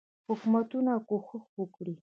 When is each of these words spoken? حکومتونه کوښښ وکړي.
حکومتونه 0.27 0.91
کوښښ 1.07 1.29
وکړي. 1.59 1.95